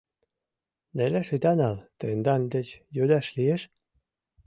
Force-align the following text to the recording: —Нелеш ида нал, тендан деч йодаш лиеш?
—Нелеш 0.95 1.29
ида 1.35 1.53
нал, 1.59 1.77
тендан 1.99 2.41
деч 2.53 2.67
йодаш 2.95 3.27
лиеш? 3.35 3.61